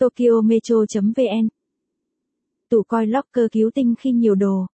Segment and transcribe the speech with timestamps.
[0.00, 1.48] TokyoMetro.vn.
[2.70, 4.66] Tủ coi locker cứu tinh khi nhiều đồ.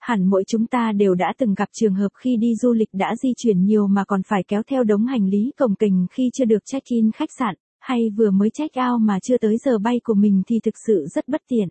[0.00, 3.16] Hẳn mỗi chúng ta đều đã từng gặp trường hợp khi đi du lịch đã
[3.22, 6.44] di chuyển nhiều mà còn phải kéo theo đống hành lý cồng kềnh khi chưa
[6.44, 10.42] được check-in khách sạn, hay vừa mới check-out mà chưa tới giờ bay của mình
[10.46, 11.68] thì thực sự rất bất tiện.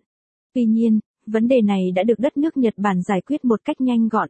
[0.54, 3.82] Tuy nhiên, vấn đề này đã được đất nước Nhật Bản giải quyết một cách
[3.82, 4.30] nhanh gọn.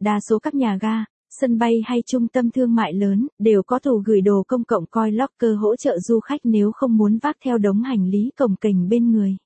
[0.00, 1.04] Đa số các nhà ga,
[1.40, 4.86] sân bay hay trung tâm thương mại lớn đều có tủ gửi đồ công cộng
[4.86, 8.56] coi locker hỗ trợ du khách nếu không muốn vác theo đống hành lý cồng
[8.56, 9.36] kềnh bên người.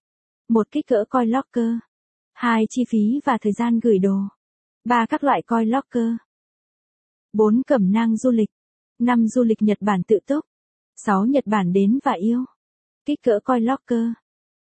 [0.49, 1.73] Một kích cỡ coi locker.
[2.33, 4.19] hai Chi phí và thời gian gửi đồ.
[4.85, 6.13] ba Các loại coi locker.
[7.33, 7.63] 4.
[7.67, 8.51] Cẩm nang du lịch.
[8.99, 9.29] 5.
[9.29, 10.45] Du lịch Nhật Bản tự túc.
[10.97, 11.27] 6.
[11.27, 12.45] Nhật Bản đến và yêu.
[13.05, 14.07] Kích cỡ coi locker.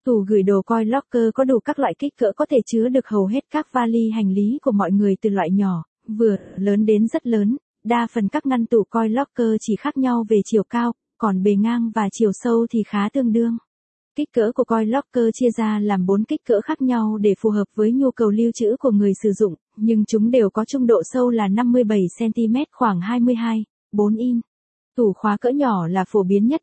[0.05, 3.07] Tủ gửi đồ coi locker có đủ các loại kích cỡ có thể chứa được
[3.07, 7.07] hầu hết các vali hành lý của mọi người từ loại nhỏ, vừa, lớn đến
[7.07, 7.57] rất lớn.
[7.83, 11.55] Đa phần các ngăn tủ coi locker chỉ khác nhau về chiều cao, còn bề
[11.55, 13.57] ngang và chiều sâu thì khá tương đương.
[14.15, 17.49] Kích cỡ của coi locker chia ra làm 4 kích cỡ khác nhau để phù
[17.49, 20.87] hợp với nhu cầu lưu trữ của người sử dụng, nhưng chúng đều có trung
[20.87, 24.39] độ sâu là 57cm khoảng 22, 4 in.
[24.95, 26.61] Tủ khóa cỡ nhỏ là phổ biến nhất.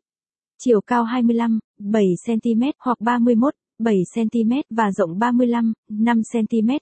[0.57, 6.79] Chiều cao 25, 7cm hoặc 31, 7cm và rộng 35, 5cm.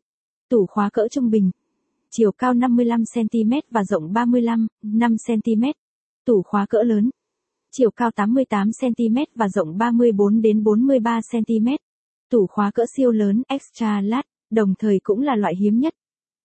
[0.50, 1.52] Tủ khóa cỡ trung bình.
[2.12, 5.74] Chiều cao 55cm và rộng 35, 5cm.
[6.26, 7.10] Tủ khóa cỡ lớn
[7.72, 11.78] chiều cao 88cm và rộng 34 đến 43cm.
[12.30, 15.94] Tủ khóa cỡ siêu lớn extra large, đồng thời cũng là loại hiếm nhất.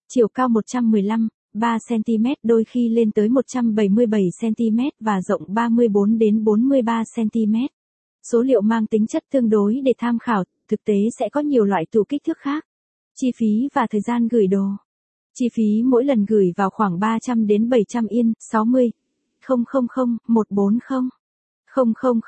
[0.09, 7.69] Chiều cao 115, 3cm đôi khi lên tới 177cm và rộng 34 đến 43cm.
[8.23, 11.65] Số liệu mang tính chất tương đối để tham khảo, thực tế sẽ có nhiều
[11.65, 12.65] loại tủ kích thước khác.
[13.15, 14.67] Chi phí và thời gian gửi đồ.
[15.39, 18.91] Chi phí mỗi lần gửi vào khoảng 300 đến 700 yên, 60,
[19.47, 20.79] 000 140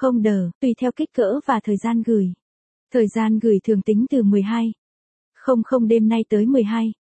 [0.02, 2.32] 000 đờ, tùy theo kích cỡ và thời gian gửi.
[2.92, 4.72] Thời gian gửi thường tính từ 12
[5.70, 6.92] 00 đêm nay tới 12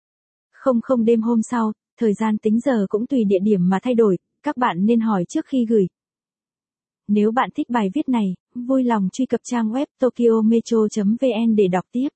[0.64, 4.18] 00 đêm hôm sau, thời gian tính giờ cũng tùy địa điểm mà thay đổi,
[4.42, 5.86] các bạn nên hỏi trước khi gửi.
[7.08, 11.84] Nếu bạn thích bài viết này, vui lòng truy cập trang web tokyometro.vn để đọc
[11.92, 12.08] tiếp.